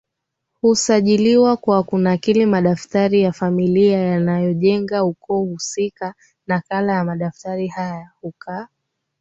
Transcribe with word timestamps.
husajiliwa 0.61 1.57
kwa 1.57 1.83
kunakili 1.83 2.45
madaftari 2.45 3.21
ya 3.21 3.31
familia 3.31 3.99
yanayojenga 3.99 5.03
ukoo 5.03 5.43
husika 5.45 6.13
Nakala 6.47 6.93
ya 6.93 7.03
madaftari 7.03 7.67
haya 7.67 8.11
hukaa 8.21 8.67